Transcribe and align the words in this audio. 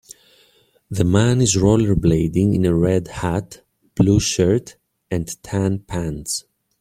The 0.89 1.03
man 1.03 1.41
is 1.43 1.55
rollerblading 1.57 2.55
in 2.55 2.65
a 2.65 2.73
red 2.73 3.07
hat, 3.07 3.61
blue 3.93 4.19
shirt, 4.19 4.75
and 5.11 5.29
tan 5.43 5.77
pants. 5.85 6.45